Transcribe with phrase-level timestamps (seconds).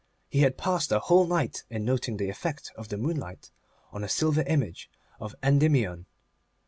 [0.29, 3.51] He had passed a whole night in noting the effect of the moonlight
[3.91, 4.89] on a silver image
[5.19, 6.07] of Endymion.